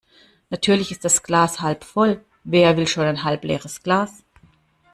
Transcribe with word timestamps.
Natürlich 0.49 0.89
ist 0.89 1.05
das 1.05 1.21
Glas 1.21 1.61
halb 1.61 1.83
voll. 1.83 2.25
Wer 2.43 2.75
will 2.75 2.87
schon 2.87 3.05
ein 3.05 3.23
halb 3.23 3.43
leeres 3.43 3.83
Glas? 3.83 4.23